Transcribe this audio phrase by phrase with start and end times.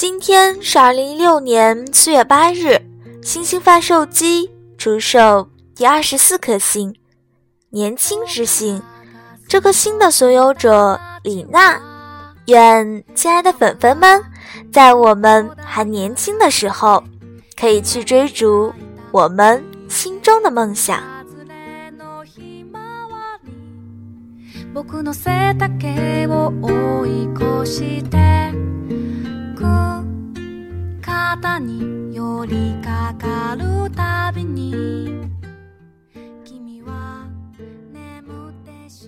[0.00, 2.80] 今天是二零一六年四月八日，
[3.20, 6.94] 星星贩售机出售第二十四颗星，
[7.68, 8.82] 年轻之星。
[9.46, 11.78] 这颗星的所有者李娜，
[12.46, 14.24] 愿亲爱的粉粉们，
[14.72, 17.04] 在我们还年轻的时候，
[17.54, 18.72] 可以去追逐
[19.12, 20.98] 我们心中的梦想。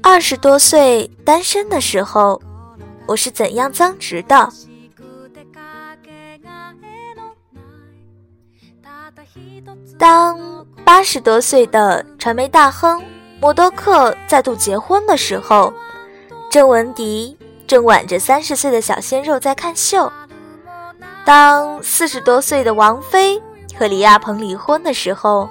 [0.04, 2.40] 二十多岁单身的时候，
[3.06, 4.48] 我是怎样增值的？
[9.98, 13.02] 当八十多岁的传媒大亨
[13.40, 15.72] 默多克再度结婚的时候，
[16.50, 17.36] 郑文迪
[17.66, 20.12] 正挽着三十岁的小鲜肉在看秀。
[21.24, 23.40] 当四十多岁的王菲
[23.78, 25.48] 和李亚鹏离婚的时候，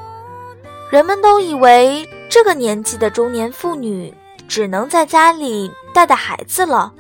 [0.89, 4.13] 人们都以为这个年纪的中年妇女
[4.49, 6.91] 只能在家里带带孩子了。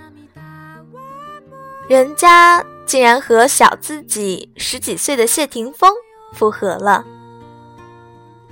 [1.89, 5.91] 人家竟然和小自己十几岁的谢霆锋
[6.33, 7.03] 复合了。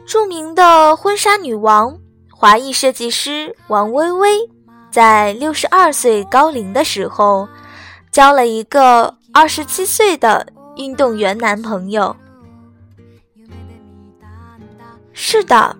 [0.05, 1.97] 著名的婚纱女王、
[2.29, 4.49] 华裔设计师王薇薇，
[4.91, 7.47] 在六十二岁高龄的时候，
[8.11, 9.18] 交了一个。
[9.39, 10.45] 二十七岁的
[10.75, 12.13] 运动员男朋友。
[15.13, 15.73] 是的，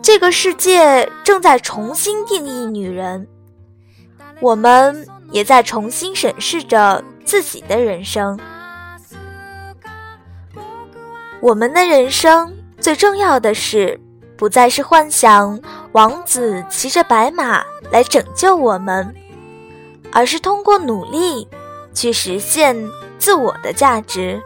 [0.00, 3.28] 这个世界正在重新定义女人，
[4.40, 8.40] 我们也在重新审视着自己的人生。
[11.42, 14.00] 我们的人生最重要的是，
[14.34, 15.60] 不再是幻想
[15.92, 19.14] 王子骑着白马来拯救我们，
[20.10, 21.46] 而是通过努力。
[21.98, 22.76] 去实现
[23.18, 24.40] 自我的价值，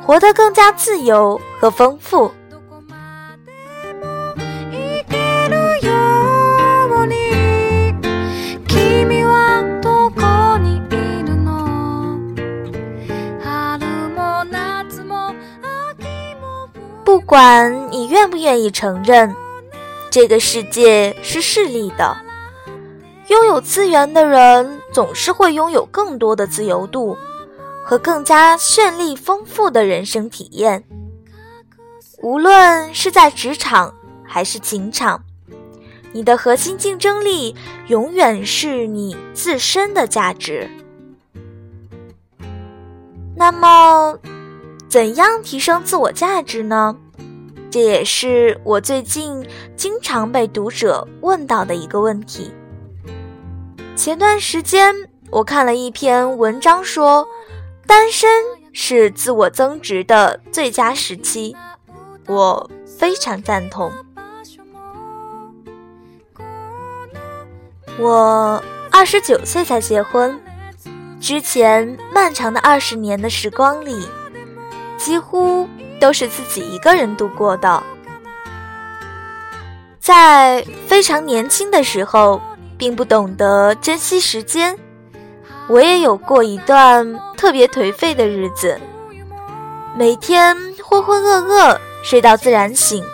[0.00, 2.30] 活得更加自由和丰富。
[17.04, 19.34] 不管你愿不愿意承认，
[20.12, 22.16] 这个世界是势利的。
[23.32, 27.16] 拥有资源的人总是会拥有更多的自由度
[27.82, 30.84] 和更加绚丽丰富的人生体验。
[32.20, 35.24] 无论是在职场还是情场，
[36.12, 37.56] 你的核心竞争力
[37.86, 40.68] 永远是你自身的价值。
[43.34, 44.18] 那么，
[44.90, 46.94] 怎样提升自我价值呢？
[47.70, 52.52] 这也是我最近经常被读者问到的一个问题。
[54.02, 54.92] 前段时间，
[55.30, 57.24] 我看了一篇文章，说
[57.86, 58.28] 单身
[58.72, 61.54] 是自我增值的最佳时期，
[62.26, 62.68] 我
[62.98, 63.92] 非常赞同。
[67.96, 70.36] 我二十九岁才结婚，
[71.20, 74.08] 之前漫长的二十年的时光里，
[74.98, 75.68] 几乎
[76.00, 77.80] 都是自己一个人度过的，
[80.00, 82.42] 在非常年轻的时候。
[82.82, 84.76] 并不懂得珍惜时间，
[85.68, 88.76] 我也有过一段特别颓废的日子，
[89.96, 93.04] 每天浑浑噩噩睡到自然醒，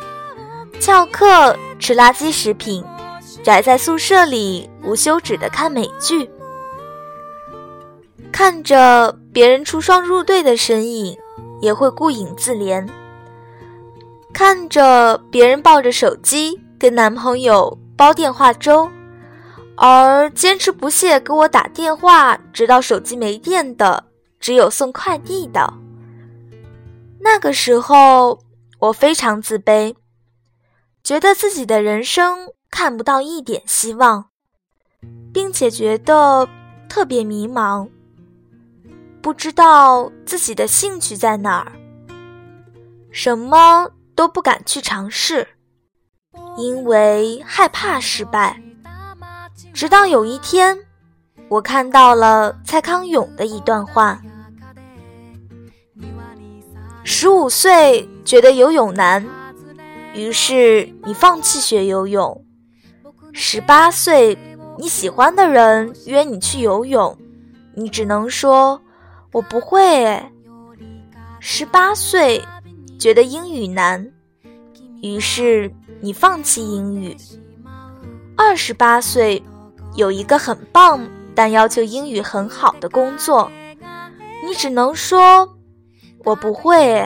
[0.81, 2.83] 翘课吃垃圾食品，
[3.43, 6.31] 宅在宿舍里无休止的看美剧，
[8.33, 11.15] 看着别人出双入对的身影，
[11.61, 12.89] 也会顾影自怜，
[14.33, 18.91] 看着别人抱着手机跟男朋友煲电话粥。
[19.81, 24.05] 而坚持不懈给我打电话，直到手机没电的，
[24.41, 25.73] 只有送快递的。
[27.21, 28.41] 那个时候，
[28.81, 29.95] 我非常自卑，
[31.05, 34.31] 觉得自己的人生看不到一点希望，
[35.33, 36.49] 并且觉得
[36.89, 37.89] 特别迷茫，
[39.23, 41.73] 不知道自己的兴趣在哪儿，
[43.13, 45.47] 什么都不敢去尝试，
[46.57, 48.61] 因为害怕失败。
[49.79, 50.77] 直到有一天，
[51.49, 54.21] 我看到了蔡康永的一段话：
[57.05, 59.25] 十五岁觉得游泳难，
[60.15, 62.43] 于是你放弃学游泳；
[63.33, 64.37] 十八岁
[64.77, 67.17] 你喜欢的人约你去游泳，
[67.75, 68.83] 你只能说
[69.31, 69.81] “我不会”；
[71.39, 72.45] 十八岁
[72.99, 74.11] 觉得英语难，
[75.03, 77.17] 于是你放弃英语；
[78.37, 79.41] 二十八岁。
[79.99, 81.01] 有一个很棒
[81.35, 83.51] 但要求英语很好的工作，
[84.47, 85.57] 你只能说
[86.25, 87.05] 我不会。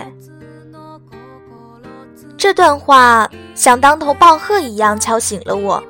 [2.37, 5.83] 这段话像当头棒喝一样敲醒了我。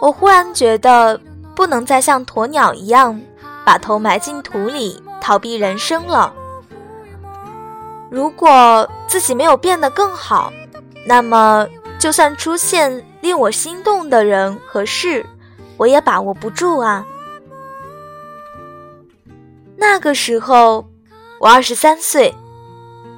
[0.00, 1.20] 我忽然觉得
[1.54, 3.20] 不能再像鸵鸟一样
[3.62, 6.32] 把头埋进土里逃避人生了。
[8.10, 10.50] 如果自己没有变得更好，
[11.06, 11.68] 那么
[11.98, 15.26] 就算出现令我心动的人和事，
[15.78, 17.06] 我也把握不住啊。
[19.76, 20.86] 那个时候，
[21.40, 22.34] 我二十三岁，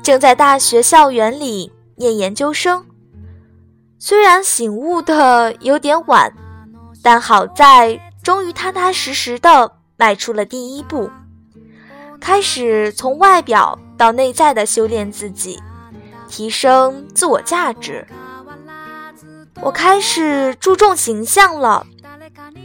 [0.03, 2.87] 正在大学校园里念研究生。
[3.99, 6.33] 虽然醒悟的有点晚。
[7.03, 11.11] 但好在，终于踏踏实实的迈出了第一步，
[12.21, 15.59] 开始从外表到内在的修炼自己，
[16.29, 18.07] 提升自我价值。
[19.62, 21.87] 我开始注重形象了，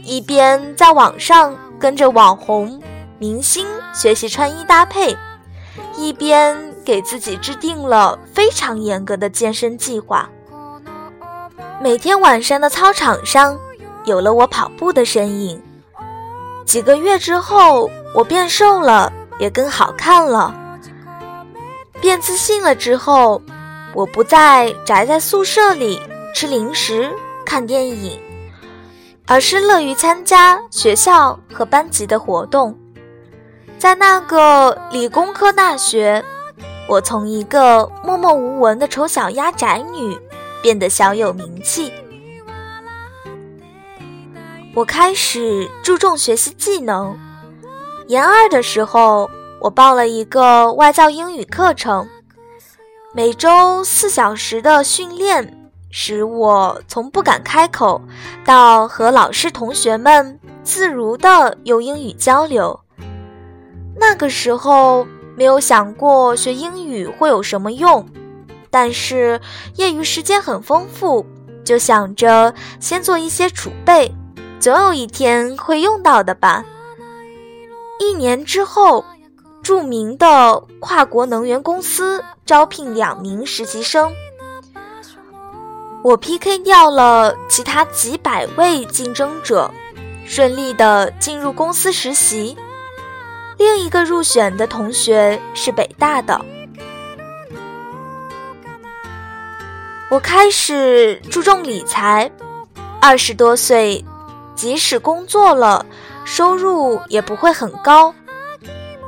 [0.06, 2.80] 一边在网上跟着网红、
[3.18, 5.16] 明星学习穿衣搭配，
[5.96, 10.28] 一边给自己制定了非常严格的健身计划。
[11.82, 13.58] 每天晚上的操场上。
[14.06, 15.60] 有了我跑步的身影，
[16.64, 20.54] 几个月之后，我变瘦了，也更好看了，
[22.00, 23.42] 变自信了之后，
[23.92, 26.00] 我不再宅在宿舍里
[26.32, 27.12] 吃零食、
[27.44, 28.16] 看电影，
[29.26, 32.78] 而是乐于参加学校和班级的活动。
[33.78, 36.24] 在那个理工科大学，
[36.88, 40.16] 我从一个默默无闻的丑小鸭宅女，
[40.62, 41.92] 变得小有名气。
[44.74, 47.18] 我开始注重学习技能。
[48.08, 49.28] 研二的时候，
[49.60, 52.08] 我报了一个外教英语课程，
[53.12, 55.55] 每周四小时的训练，
[55.98, 57.98] 使我从不敢开口
[58.44, 62.78] 到和老师同学们自如的用英语交流。
[63.98, 68.06] 那个时候没有想过学英语会有什么用，
[68.68, 69.40] 但是
[69.76, 71.24] 业余时间很丰富，
[71.64, 74.14] 就想着先做一些储备。
[74.60, 76.62] 总有一天会用到的吧。
[78.00, 79.02] 一年之后，
[79.62, 84.12] 著名的跨国能源公司招聘两名实习生，
[86.02, 89.70] 我 PK 掉了其他几百位竞争者，
[90.24, 92.56] 顺利的进入公司实习。
[93.58, 96.40] 另一个入选的同学是北大的。
[100.08, 102.30] 我开始注重理财，
[103.00, 104.04] 二十多岁。
[104.54, 105.84] 即使工作了，
[106.24, 108.14] 收入也不会很高，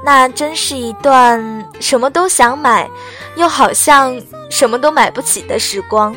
[0.04, 2.90] 那真是一段什么都想买，
[3.34, 4.20] 又好像
[4.50, 6.14] 什么都买不起的时光。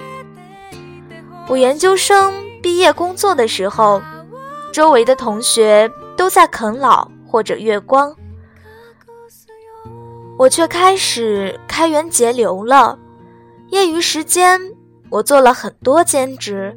[1.52, 4.02] 我研究生毕业工作的时候，
[4.72, 8.16] 周围的同学都在啃老或者月光，
[10.40, 12.98] 我却开始开源节流了。
[13.68, 14.62] 业余时间，
[15.10, 16.74] 我做了很多兼职，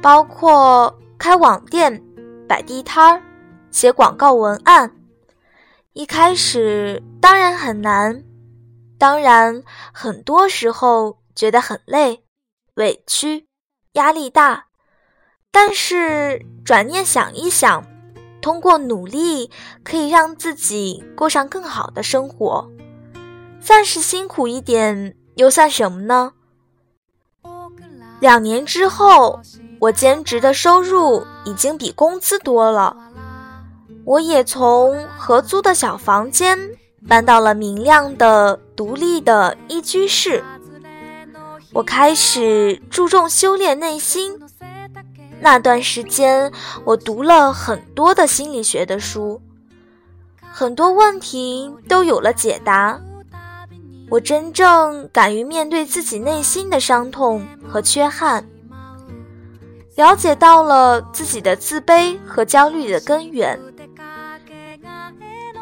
[0.00, 0.98] 包括。
[1.18, 2.00] 开网店、
[2.48, 3.20] 摆地摊儿、
[3.72, 4.88] 写广告文案，
[5.94, 8.22] 一开始当然很难，
[8.96, 12.22] 当然很多时候觉得很累、
[12.74, 13.47] 委屈、
[13.98, 14.64] 压力大。
[15.50, 17.84] 但是转念想一想，
[18.40, 19.50] 通过努力
[19.82, 22.70] 可以让自己过上更好的生活，
[23.60, 26.32] 暂时辛苦一点又算什么呢？
[28.20, 29.40] 两年之后。
[29.80, 32.96] 我兼职的收入已经比工资多了，
[34.04, 36.58] 我也从合租的小房间
[37.06, 40.42] 搬到了明亮的、独立的一居室。
[41.78, 44.36] 我开始注重修炼内心。
[45.38, 46.50] 那段时间，
[46.82, 49.40] 我读了很多的心理学的书，
[50.40, 53.00] 很多问题都有了解答。
[54.10, 58.44] 我真正敢于面对自己内心的伤痛和缺憾。
[59.94, 63.56] 了解到了自己的自卑和焦虑的根源，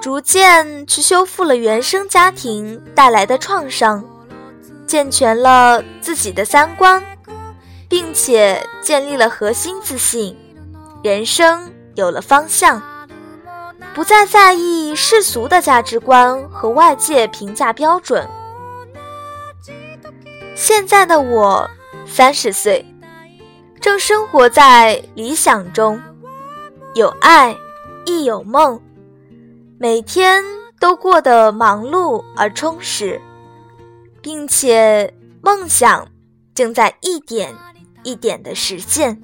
[0.00, 4.02] 逐渐去修复了原生家庭带来的创伤，
[4.87, 7.02] 健全了自己的三观，
[7.88, 10.37] 并且建立了核心自信，
[11.02, 12.81] 人生有了方向，
[13.95, 18.28] 不再在意世俗的价值观和外界评价标准。
[20.55, 21.69] 现在的我，
[22.07, 22.85] 三十岁。
[23.78, 26.00] 正生活在理想中，
[26.95, 27.57] 有爱，
[28.05, 28.81] 亦有梦，
[29.78, 30.43] 每天
[30.81, 33.21] 都过得忙碌而充实，
[34.26, 36.09] 并且梦想
[36.52, 37.54] 正在一点
[38.02, 39.23] 一点的实现。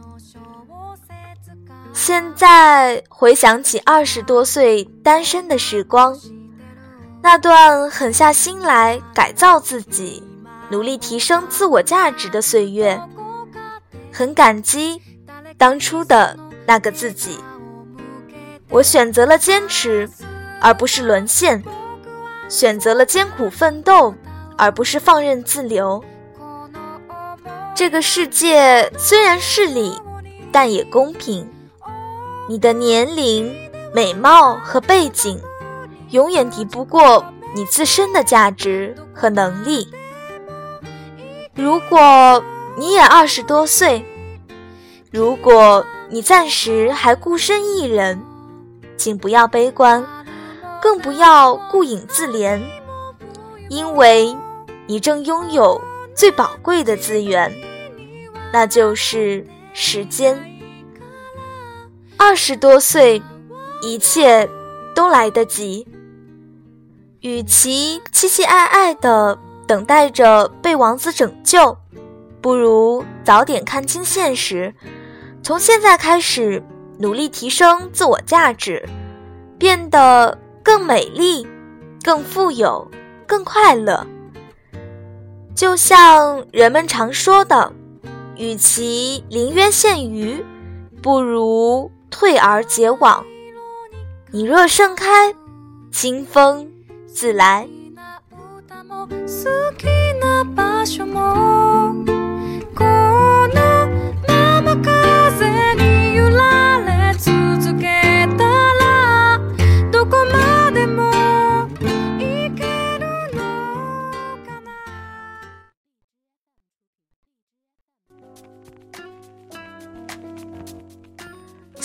[1.92, 6.16] 现在回想起二十多岁单身的时光，
[7.20, 10.22] 那段狠下心来改造自己、
[10.70, 13.02] 努力提升自我价值的岁月，
[14.12, 15.02] 很感激
[15.58, 17.40] 当初的那个自己。
[18.68, 20.08] 我选择了坚持，
[20.60, 21.60] 而不是沦陷；
[22.48, 24.14] 选择了艰苦奋斗，
[24.56, 26.02] 而不是放任自流。
[27.74, 29.98] 这个世界虽然势利，
[30.52, 31.48] 但也公平。
[32.48, 33.54] 你的年龄、
[33.94, 35.40] 美貌和背景。
[36.10, 39.90] 永远敌不过你自身的价值和能力。
[41.54, 42.44] 如果
[42.76, 44.04] 你也二十多岁，
[45.10, 48.22] 如果你暂时还孤身一人，
[48.98, 50.06] 请不要悲观，
[50.82, 52.60] 更不要顾影自怜，
[53.72, 54.36] 因为
[54.86, 55.80] 你正拥有
[56.14, 57.50] 最宝贵的资源，
[58.52, 60.38] 那就是时间。
[62.18, 63.22] 二十多岁，
[63.80, 64.46] 一切
[64.94, 65.88] 都来得及。
[67.20, 71.74] 与其期期爱爱的等待着被王子拯救，
[72.42, 74.74] 不如早点看清现实，
[75.42, 76.62] 从现在开始
[76.98, 78.86] 努力提升自我价值，
[79.58, 81.46] 变得更美丽、
[82.02, 82.86] 更富有、
[83.32, 84.06] 更快乐。
[85.54, 87.72] 就像人们常说的，
[88.36, 90.44] 与其临渊羡鱼，
[91.00, 93.24] 不如退而结网。
[94.30, 95.34] 你若盛开，
[95.90, 96.70] 清风。
[97.06, 97.66] 自来。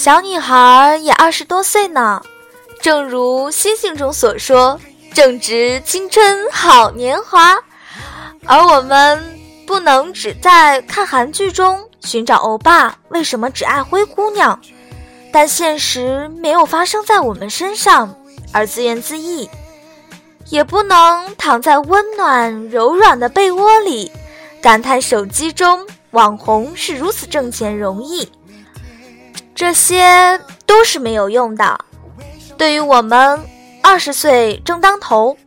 [0.08, 2.22] 小女孩也二十多岁呢，
[2.82, 4.80] 正如星星中所说。
[5.14, 7.58] 正值青春好年华，
[8.46, 14.58] 而我们不能只在看韩剧中寻找欧巴为什么只爱灰姑娘，
[15.34, 18.16] 但现实没有发生在我们身上
[18.54, 19.50] 而自怨自艾，
[20.46, 24.10] 也不能躺在温暖柔软的被窝里
[24.62, 28.32] 感叹手机中网红是如此挣钱容易，
[29.58, 31.78] 这些都是没有用的。
[32.56, 33.44] 对于我们。
[33.84, 35.38] 二十岁正当头，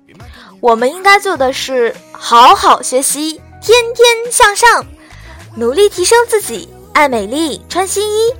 [0.60, 4.86] 我们应该做的是好好学习，天天向上，
[5.56, 8.32] 努力提升自己，爱美丽，穿新衣。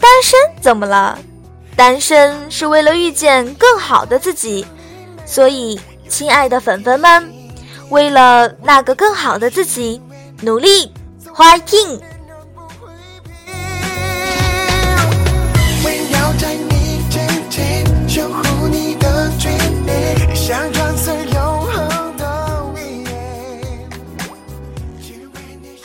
[0.00, 1.16] 单身怎么了？
[1.76, 4.66] 单身是为了遇见更好的自己。
[5.24, 5.78] 所以，
[6.08, 7.32] 亲爱的粉粉们，
[7.90, 10.02] 为了那个更好的自己，
[10.40, 10.92] 努力
[11.32, 12.00] ，fighting！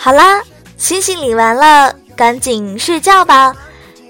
[0.10, 0.42] 好啦，
[0.76, 3.56] 星星领完了，赶紧睡觉吧。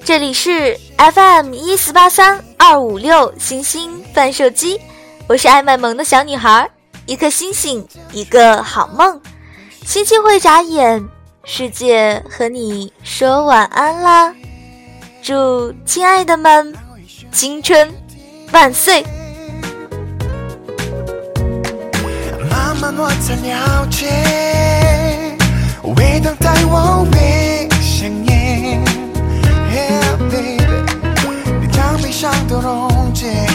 [0.01, 4.79] 这里是 FM 一四八三二五六星星贩售机，
[5.27, 6.69] 我是爱卖萌的小女孩，
[7.05, 9.19] 一颗星星，一个好梦。
[9.85, 11.05] 星星会眨眼，
[11.43, 14.33] 世界和你说晚安啦。
[15.21, 16.73] 祝亲爱的们，
[17.29, 17.93] 青春
[18.53, 19.03] 万岁！
[22.49, 24.48] 慢慢我才了解
[25.99, 28.81] 为等待我，飞想念
[29.69, 30.63] ，Yeah baby，
[31.59, 33.45] 你将悲伤都溶解，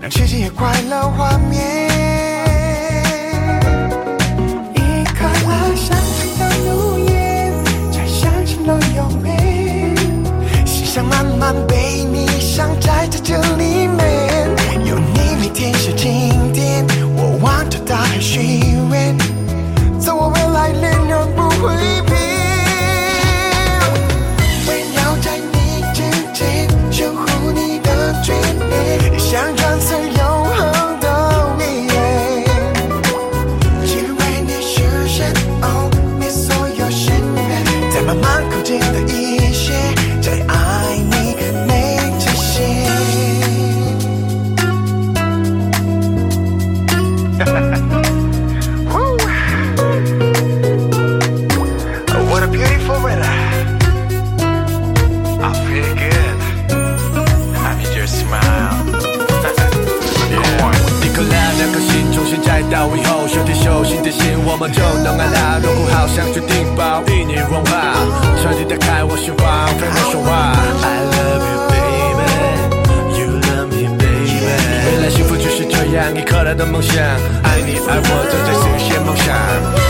[0.00, 1.83] 让奇迹也快乐画面。
[76.44, 79.83] 来幸福就是这样，来的梦想，爱你爱我，正在实现梦想。